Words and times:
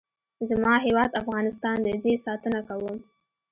زما 0.49 0.73
هیواد 0.85 1.11
افغانستان 1.21 1.77
دی. 1.85 1.93
زه 2.01 2.07
یې 2.13 2.17
ساتنه 2.25 2.59
کوم. 2.67 2.97